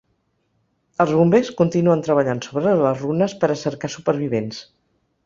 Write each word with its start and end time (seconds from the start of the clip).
Els 1.03 1.11
bombers 1.17 1.51
continuen 1.59 2.01
treballant 2.07 2.41
sobre 2.45 2.73
les 2.79 3.05
runes 3.05 3.37
per 3.45 3.51
a 3.53 3.59
cercar 3.65 3.91
supervivents. 3.97 4.65